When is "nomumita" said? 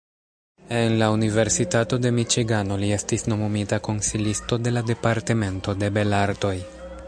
3.33-3.79